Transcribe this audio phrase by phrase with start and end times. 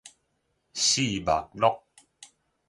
[0.73, 1.83] 四目鹿